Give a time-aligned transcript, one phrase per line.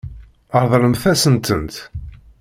[0.63, 1.75] Ṛeḍlemt-asen-tent.